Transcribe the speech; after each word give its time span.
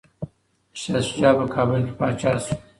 شاه 0.79 1.01
شجاع 1.07 1.33
په 1.39 1.45
کابل 1.55 1.79
کي 1.87 1.93
پاچا 1.99 2.31
شو. 2.43 2.53